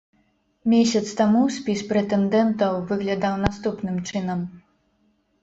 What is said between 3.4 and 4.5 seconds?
наступным чынам.